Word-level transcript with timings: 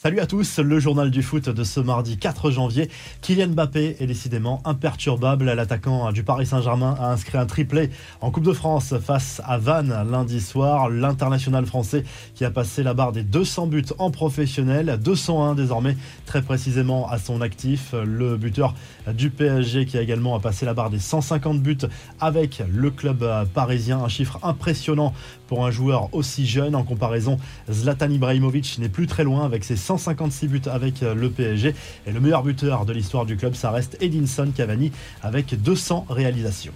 Salut 0.00 0.20
à 0.20 0.26
tous, 0.26 0.60
le 0.60 0.78
journal 0.78 1.10
du 1.10 1.24
foot 1.24 1.48
de 1.48 1.64
ce 1.64 1.80
mardi 1.80 2.18
4 2.18 2.52
janvier. 2.52 2.88
Kylian 3.20 3.48
Mbappé 3.48 3.96
est 3.98 4.06
décidément 4.06 4.62
imperturbable. 4.64 5.46
L'attaquant 5.46 6.12
du 6.12 6.22
Paris 6.22 6.46
Saint-Germain 6.46 6.94
a 7.00 7.10
inscrit 7.10 7.36
un 7.36 7.46
triplé 7.46 7.90
en 8.20 8.30
Coupe 8.30 8.44
de 8.44 8.52
France 8.52 8.94
face 9.04 9.42
à 9.44 9.58
Vannes 9.58 9.92
lundi 10.08 10.40
soir. 10.40 10.88
L'international 10.88 11.66
français 11.66 12.04
qui 12.36 12.44
a 12.44 12.52
passé 12.52 12.84
la 12.84 12.94
barre 12.94 13.10
des 13.10 13.24
200 13.24 13.66
buts 13.66 13.86
en 13.98 14.12
professionnel, 14.12 15.00
201 15.02 15.56
désormais 15.56 15.96
très 16.26 16.42
précisément 16.42 17.10
à 17.10 17.18
son 17.18 17.40
actif. 17.40 17.92
Le 17.92 18.36
buteur 18.36 18.76
du 19.12 19.30
PSG 19.30 19.84
qui 19.84 19.98
a 19.98 20.00
également 20.00 20.38
passé 20.38 20.64
la 20.64 20.74
barre 20.74 20.90
des 20.90 21.00
150 21.00 21.60
buts 21.60 21.76
avec 22.20 22.62
le 22.72 22.92
club 22.92 23.26
parisien. 23.52 23.98
Un 23.98 24.08
chiffre 24.08 24.38
impressionnant 24.44 25.12
pour 25.48 25.66
un 25.66 25.72
joueur 25.72 26.08
aussi 26.14 26.46
jeune. 26.46 26.76
En 26.76 26.84
comparaison, 26.84 27.36
Zlatan 27.68 28.10
Ibrahimovic 28.10 28.78
n'est 28.78 28.88
plus 28.88 29.08
très 29.08 29.24
loin 29.24 29.44
avec 29.44 29.64
ses 29.64 29.87
156 29.88 30.48
buts 30.48 30.62
avec 30.70 31.02
euh, 31.02 31.14
le 31.14 31.30
PSG. 31.30 31.74
Et 32.06 32.12
le 32.12 32.20
meilleur 32.20 32.42
buteur 32.42 32.84
de 32.84 32.92
l'histoire 32.92 33.24
du 33.24 33.36
club, 33.36 33.54
ça 33.54 33.70
reste 33.70 33.96
Edinson 34.00 34.52
Cavani 34.54 34.92
avec 35.22 35.60
200 35.60 36.06
réalisations. 36.10 36.74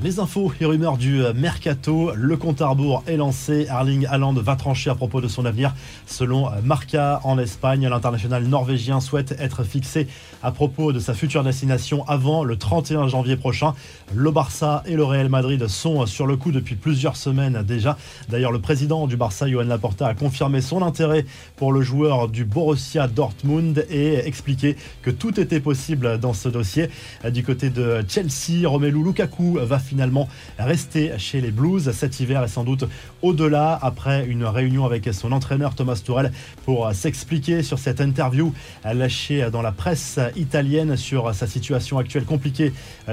Les 0.00 0.18
infos 0.18 0.50
et 0.60 0.64
rumeurs 0.64 0.96
du 0.96 1.22
euh, 1.22 1.32
mercato, 1.32 2.12
le 2.16 2.36
compte 2.36 2.60
à 2.60 2.66
rebours 2.66 3.04
est 3.06 3.16
lancé. 3.16 3.66
Erling 3.68 4.06
Haaland 4.06 4.32
va 4.32 4.56
trancher 4.56 4.90
à 4.90 4.96
propos 4.96 5.20
de 5.20 5.28
son 5.28 5.44
avenir. 5.44 5.74
Selon 6.06 6.48
euh, 6.48 6.60
Marca 6.64 7.20
en 7.22 7.38
Espagne, 7.38 7.86
l'international 7.86 8.42
norvégien 8.44 9.00
souhaite 9.00 9.36
être 9.38 9.62
fixé 9.62 10.08
à 10.42 10.50
propos 10.50 10.92
de 10.92 10.98
sa 10.98 11.14
future 11.14 11.44
destination 11.44 12.04
avant 12.08 12.42
le 12.42 12.56
31 12.56 13.06
janvier 13.06 13.36
prochain. 13.36 13.74
Le 14.12 14.30
Barça 14.32 14.82
et 14.86 14.96
le 14.96 15.04
Real 15.04 15.28
Madrid 15.28 15.68
sont 15.68 16.06
sur 16.06 16.26
le 16.26 16.36
coup 16.36 16.50
depuis 16.50 16.74
plusieurs 16.74 17.16
semaines 17.16 17.62
déjà. 17.62 17.96
D'ailleurs, 18.28 18.50
le 18.50 18.60
président 18.60 19.06
du 19.06 19.16
Barça, 19.16 19.46
Johan 19.48 19.64
Laporta, 19.64 20.08
a 20.08 20.14
confirmé 20.14 20.62
son 20.62 20.82
intérêt 20.82 21.26
pour 21.56 21.70
le 21.70 21.82
joueur 21.82 22.28
du 22.28 22.44
Borussia 22.44 23.06
Dortmund 23.06 23.86
et 23.88 24.26
expliqué 24.26 24.76
que 25.02 25.10
tout 25.10 25.38
était 25.38 25.60
possible 25.60 26.18
dans 26.18 26.32
ce 26.32 26.48
dossier. 26.48 26.88
Du 27.30 27.44
côté 27.44 27.70
de 27.70 28.02
Chelsea, 28.08 28.66
Romelu 28.66 29.04
Lukaku 29.04 29.58
va 29.62 29.78
finalement 29.82 30.28
rester 30.58 31.12
chez 31.18 31.40
les 31.40 31.50
Blues 31.50 31.90
cet 31.92 32.20
hiver 32.20 32.42
et 32.44 32.48
sans 32.48 32.64
doute 32.64 32.84
au-delà 33.20 33.78
après 33.82 34.26
une 34.26 34.44
réunion 34.44 34.84
avec 34.84 35.08
son 35.12 35.32
entraîneur 35.32 35.74
Thomas 35.74 36.00
Tourel 36.04 36.32
pour 36.64 36.92
s'expliquer 36.92 37.62
sur 37.62 37.78
cette 37.78 38.00
interview 38.00 38.52
lâchée 38.84 39.48
dans 39.50 39.62
la 39.62 39.72
presse 39.72 40.18
italienne 40.36 40.96
sur 40.96 41.34
sa 41.34 41.46
situation 41.46 41.98
actuelle 41.98 42.24
compliquée 42.24 42.72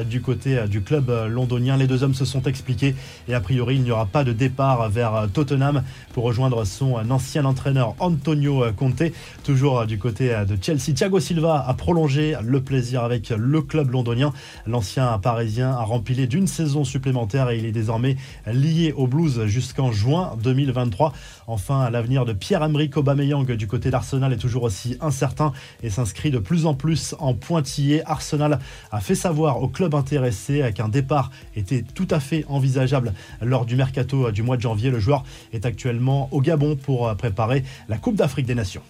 du 0.10 0.22
côté 0.22 0.68
du 0.68 0.82
club 0.82 1.12
londonien. 1.30 1.78
Les 1.78 1.88
deux 1.88 2.04
hommes 2.04 2.14
se 2.14 2.26
sont 2.26 2.44
expliqués 2.44 2.96
et 3.28 3.34
a 3.34 3.40
priori 3.40 3.76
il 3.76 3.84
n'y 3.84 3.92
aura 3.92 4.06
pas 4.06 4.24
de 4.24 4.34
départ 4.34 4.90
vers 4.90 5.28
Tottenham 5.34 5.84
pour 6.14 6.24
rejoindre 6.24 6.66
son 6.66 6.96
ancien 7.10 7.46
entraîneur 7.46 7.96
Antonio 8.00 8.64
Conte. 8.76 9.04
Toujours 9.44 9.86
du 9.86 9.98
côté 9.98 10.36
de 10.48 10.58
Chelsea, 10.62 10.94
Thiago 10.96 11.20
Silva 11.20 11.66
a 11.68 11.74
prolongé 11.74 12.36
le 12.44 12.62
plaisir 12.62 13.04
avec 13.04 13.30
le 13.30 13.62
club 13.62 13.92
londonien. 13.92 14.34
L'ancien 14.68 15.18
parisien 15.20 15.72
a 15.72 15.84
rempli 15.84 16.28
d'une 16.28 16.48
saison 16.60 16.84
supplémentaire 16.84 17.50
et 17.52 17.58
il 17.58 17.66
est 17.66 17.72
désormais 17.72 18.18
lié 18.46 18.92
au 18.92 19.08
Blues 19.08 19.46
jusqu'en 19.46 19.94
juin 19.94 20.34
2023. 20.44 21.14
Enfin, 21.48 21.90
l'avenir 21.90 22.26
de 22.26 22.34
Pierre-Emerick 22.34 22.98
Aubameyang 22.98 23.50
du 23.50 23.66
côté 23.66 23.90
d'Arsenal 23.92 24.34
est 24.34 24.38
toujours 24.38 24.64
aussi 24.64 24.98
incertain 25.00 25.54
et 25.84 25.90
s'inscrit 25.90 26.32
de 26.32 26.38
plus 26.38 26.66
en 26.66 26.74
plus 26.74 27.16
en 27.20 27.34
pointillé. 27.34 28.06
Arsenal 28.06 28.60
a 28.92 29.00
fait 29.00 29.16
savoir 29.16 29.64
au 29.64 29.70
club 29.70 29.96
intéressé 29.96 30.70
qu'un 30.76 30.90
départ 30.90 31.32
était 31.56 31.82
tout 31.82 32.08
à 32.12 32.20
fait 32.20 32.44
envisageable 32.50 33.14
lors 33.42 33.66
du 33.66 33.78
mercato 33.78 34.30
du 34.32 34.44
mois 34.44 34.58
de 34.58 34.62
janvier. 34.62 34.90
Le 34.90 35.00
joueur 35.00 35.24
est 35.54 35.66
actuellement 35.66 36.28
au 36.32 36.42
Gabon 36.42 36.76
pour 36.76 37.16
préparer 37.16 37.64
la 37.88 37.98
Coupe 37.98 38.16
d'Afrique 38.16 38.48
des 38.48 38.56
Nations. 38.56 38.84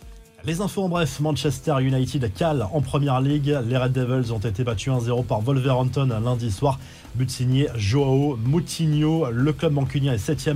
Les 0.45 0.62
infos 0.62 0.84
en 0.84 0.90
bref, 0.90 1.20
Manchester 1.20 1.76
United 1.82 2.33
cale 2.33 2.66
en 2.72 2.80
première 2.80 3.20
ligue. 3.20 3.58
Les 3.67 3.76
Red 3.76 3.92
Devils 3.92 4.32
ont 4.32 4.39
été 4.39 4.64
battus 4.64 4.94
1-0 4.94 5.26
par 5.26 5.42
Wolverhampton 5.42 6.08
lundi 6.23 6.50
soir. 6.50 6.80
But 7.16 7.30
signé 7.30 7.67
Joao 7.76 8.38
Moutinho. 8.38 9.32
Le 9.32 9.52
club 9.52 9.73
mancunien 9.73 10.14
est 10.14 10.17
7 10.17 10.52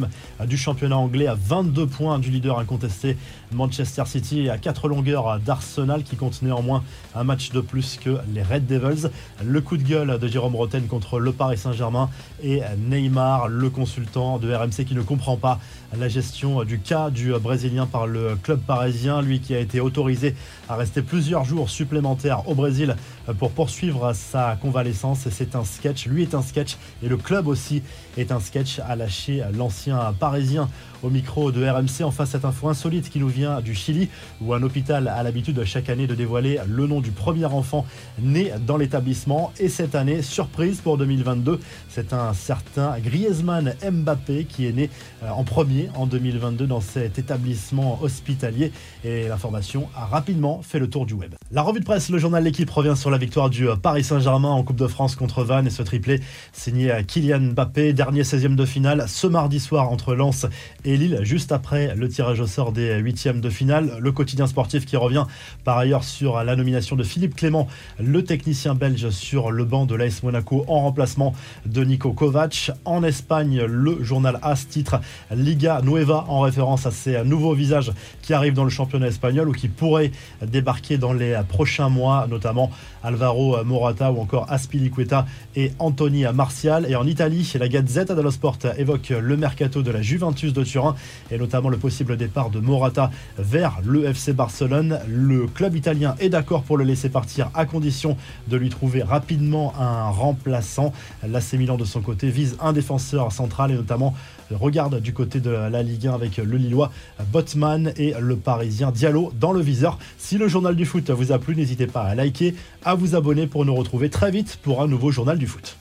du 0.46 0.56
championnat 0.56 0.98
anglais 0.98 1.28
à 1.28 1.36
22 1.36 1.88
points 1.88 2.20
du 2.20 2.30
leader 2.30 2.60
incontesté 2.60 3.18
Manchester 3.52 4.04
City 4.06 4.42
et 4.42 4.50
à 4.50 4.58
4 4.58 4.88
longueurs 4.88 5.40
d'Arsenal 5.40 6.04
qui 6.04 6.16
compte 6.16 6.42
néanmoins 6.44 6.84
un 7.16 7.24
match 7.24 7.52
de 7.52 7.60
plus 7.60 7.98
que 8.02 8.18
les 8.34 8.44
Red 8.44 8.68
Devils. 8.68 9.10
Le 9.44 9.62
coup 9.62 9.78
de 9.78 9.84
gueule 9.84 10.18
de 10.18 10.28
Jérôme 10.28 10.56
Roten 10.56 10.86
contre 10.86 11.20
le 11.20 11.34
Paris 11.34 11.58
Saint-Germain 11.58 12.10
et 12.42 12.62
Neymar, 12.78 13.48
le 13.48 13.70
consultant 13.70 14.38
de 14.38 14.54
RMC 14.54 14.86
qui 14.86 14.96
ne 14.96 15.02
comprend 15.02 15.38
pas 15.38 15.60
la 15.98 16.08
gestion 16.08 16.64
du 16.64 16.80
cas 16.80 17.10
du 17.10 17.34
Brésilien 17.34 17.88
par 17.88 18.08
le 18.08 18.36
club 18.42 18.60
parisien, 18.62 19.22
lui 19.22 19.40
qui 19.40 19.56
a 19.56 19.60
été 19.60 19.73
autorisé 19.80 20.36
à 20.70 20.76
rester 20.76 21.02
plusieurs 21.02 21.46
jours 21.46 21.70
supplémentaires 21.70 22.48
au 22.48 22.56
Brésil 22.56 22.96
pour 23.40 23.52
poursuivre 23.52 24.14
sa 24.14 24.58
convalescence. 24.62 25.28
C'est 25.30 25.56
un 25.56 25.64
sketch, 25.64 26.08
lui 26.08 26.24
est 26.24 26.36
un 26.36 26.42
sketch 26.42 26.78
et 27.02 27.08
le 27.08 27.18
club 27.18 27.48
aussi 27.48 27.84
est 28.18 28.32
un 28.32 28.40
sketch 28.40 28.80
à 28.80 28.96
lâcher 28.96 29.44
l'ancien 29.54 30.14
parisien 30.20 30.70
au 31.04 31.10
micro 31.10 31.52
de 31.52 31.68
RMC 31.68 32.04
en 32.04 32.12
face 32.12 32.30
cette 32.30 32.46
info 32.46 32.70
insolite 32.70 33.10
qui 33.10 33.20
nous 33.20 33.28
vient 33.28 33.62
du 33.62 33.76
Chili 33.76 34.10
où 34.42 34.54
un 34.54 34.64
hôpital 34.64 35.08
a 35.08 35.22
l'habitude 35.22 35.64
chaque 35.66 35.90
année 35.90 36.08
de 36.08 36.16
dévoiler 36.16 36.60
le 36.68 36.88
nom 36.88 37.02
du 37.02 37.12
premier 37.12 37.46
enfant 37.46 37.86
né 38.20 38.52
dans 38.66 38.78
l'établissement. 38.78 39.52
Et 39.60 39.70
cette 39.70 39.96
année 39.96 40.22
surprise 40.22 40.80
pour 40.80 40.98
2022 40.98 41.60
c'est 41.90 42.14
un 42.14 42.34
certain 42.34 42.98
Griezmann 43.00 43.76
Mbappé 43.84 44.46
qui 44.46 44.68
est 44.68 44.72
né 44.72 44.90
euh, 45.24 45.30
en 45.30 45.44
premier 45.44 45.90
en 45.96 46.06
2022 46.06 46.68
dans 46.68 46.82
cet 46.82 47.20
établissement 47.20 48.00
hospitalier. 48.02 48.72
Et 49.04 49.28
l'information 49.28 49.63
a 49.96 50.06
rapidement 50.06 50.62
fait 50.62 50.80
le 50.80 50.90
tour 50.90 51.06
du 51.06 51.14
web. 51.14 51.34
La 51.52 51.62
revue 51.62 51.80
de 51.80 51.86
presse, 51.86 52.10
le 52.10 52.18
journal 52.18 52.44
L'équipe 52.44 52.70
revient 52.70 52.96
sur 52.98 53.10
la 53.10 53.18
victoire 53.18 53.50
du 53.50 53.68
Paris 53.82 54.04
Saint-Germain 54.04 54.50
en 54.50 54.64
Coupe 54.64 54.78
de 54.78 54.88
France 54.88 55.16
contre 55.16 55.44
Vannes 55.44 55.68
et 55.68 55.70
ce 55.70 55.82
triplé 55.84 56.20
signé 56.52 56.92
à 56.92 57.04
Kylian 57.04 57.54
Mbappé, 57.54 57.94
dernier 57.94 58.24
16e 58.24 58.56
de 58.56 58.66
finale 58.66 59.06
ce 59.08 59.28
mardi 59.28 59.60
soir 59.60 59.90
entre 59.90 60.16
Lens 60.16 60.46
et 60.84 60.98
Lille, 60.98 61.20
juste 61.22 61.52
après 61.52 61.96
le 61.96 62.10
tirage 62.10 62.42
au 62.42 62.48
sort 62.48 62.72
des 62.74 62.98
huitièmes 62.98 63.40
de 63.40 63.50
finale. 63.50 63.98
Le 64.00 64.12
quotidien 64.12 64.48
sportif 64.48 64.86
qui 64.86 64.98
revient 64.98 65.26
par 65.64 65.78
ailleurs 65.78 66.04
sur 66.04 66.44
la 66.44 66.56
nomination 66.56 66.96
de 66.96 67.04
Philippe 67.04 67.36
Clément, 67.36 67.68
le 68.00 68.24
technicien 68.24 68.76
belge 68.76 69.10
sur 69.10 69.52
le 69.52 69.64
banc 69.64 69.86
de 69.86 69.96
l'AS 69.96 70.24
Monaco 70.24 70.66
en 70.68 70.82
remplacement 70.82 71.34
de 71.66 71.84
Nico 71.84 72.12
Kovac. 72.12 72.72
En 72.84 73.04
Espagne, 73.04 73.64
le 73.64 74.04
journal 74.04 74.40
AS 74.42 74.68
titre 74.68 75.00
Liga 75.32 75.82
Nueva 75.82 76.26
en 76.28 76.42
référence 76.42 76.86
à 76.86 76.92
ces 76.92 77.24
nouveaux 77.24 77.54
visages 77.54 77.92
qui 78.22 78.34
arrivent 78.34 78.54
dans 78.54 78.64
le 78.64 78.70
championnat 78.70 79.08
espagnol 79.08 79.53
qui 79.54 79.68
pourraient 79.68 80.12
débarquer 80.46 80.98
dans 80.98 81.14
les 81.14 81.40
prochains 81.48 81.90
mois, 81.90 82.28
notamment 82.30 82.72
Alvaro 83.04 83.64
Morata 83.64 84.12
ou 84.12 84.20
encore 84.20 84.52
Aspilicueta 84.52 85.26
et 85.56 85.72
Anthony 85.80 86.26
Martial. 86.34 86.86
Et 86.90 86.96
en 86.96 87.06
Italie, 87.06 87.52
la 87.60 87.68
Gazzetta 87.68 88.16
dello 88.16 88.32
Sport 88.32 88.60
évoque 88.78 89.10
le 89.10 89.38
mercato 89.38 89.82
de 89.82 89.92
la 89.92 90.02
Juventus 90.02 90.54
de 90.54 90.64
Turin 90.64 90.96
et 91.32 91.38
notamment 91.38 91.70
le 91.70 91.78
possible 91.78 92.18
départ 92.18 92.50
de 92.50 92.60
Morata 92.60 93.12
vers 93.38 93.80
le 93.86 94.06
FC 94.06 94.34
Barcelone. 94.34 95.00
Le 95.08 95.48
club 95.48 95.76
italien 95.76 96.16
est 96.20 96.30
d'accord 96.30 96.64
pour 96.64 96.78
le 96.78 96.84
laisser 96.84 97.10
partir 97.10 97.50
à 97.54 97.66
condition 97.66 98.18
de 98.48 98.58
lui 98.58 98.70
trouver 98.70 99.04
rapidement 99.04 99.74
un 99.80 100.10
remplaçant. 100.10 100.94
L'AC 101.28 101.54
Milan 101.54 101.78
de 101.78 101.86
son 101.86 102.02
côté 102.02 102.30
vise 102.30 102.58
un 102.62 102.74
défenseur 102.74 103.32
central 103.32 103.72
et 103.72 103.76
notamment 103.76 104.14
regarde 104.52 105.00
du 105.00 105.14
côté 105.14 105.40
de 105.40 105.50
la 105.50 105.84
Ligue 105.84 106.08
1 106.08 106.14
avec 106.14 106.38
le 106.38 106.58
Lillois 106.58 106.92
Botman 107.32 107.94
et 107.98 108.14
le 108.20 108.36
Parisien 108.36 108.92
Diallo 108.92 109.32
dans 109.44 109.52
le 109.52 109.60
viseur. 109.60 110.00
Si 110.18 110.38
le 110.38 110.48
journal 110.48 110.74
du 110.74 110.86
foot 110.86 111.10
vous 111.10 111.34
a 111.34 111.38
plu, 111.38 111.54
n'hésitez 111.54 111.86
pas 111.86 112.04
à 112.04 112.16
liker, 112.16 112.56
à 112.86 112.96
vous 112.96 113.14
abonner 113.14 113.46
pour 113.46 113.66
nous 113.66 113.76
retrouver 113.76 114.10
très 114.10 114.32
vite 114.32 114.58
pour 114.64 114.82
un 114.82 114.88
nouveau 114.88 115.12
journal 115.12 115.38
du 115.38 115.48
foot. 115.48 115.76